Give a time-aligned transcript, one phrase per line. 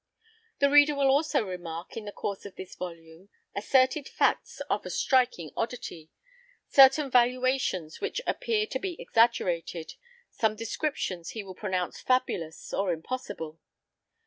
[0.57, 4.89] The reader will also remark, in the course of this volume, asserted facts of a
[4.89, 6.09] striking oddity,
[6.67, 9.93] certain valuations which appear to be exaggerated,
[10.31, 13.59] some descriptions he will pronounce fabulous or impossible.